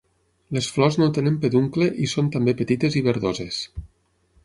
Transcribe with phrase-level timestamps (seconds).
[0.55, 3.65] Les flors no tenen peduncle i són també petites i verdoses.